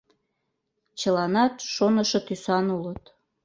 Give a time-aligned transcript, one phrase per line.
[0.99, 3.03] Чыланат шонышо тӱсан улыт.